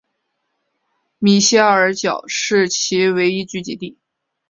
[1.19, 3.99] 米歇尔角是其唯一聚居地。